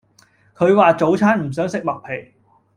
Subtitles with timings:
[0.57, 2.33] 佢話早餐唔想食麥皮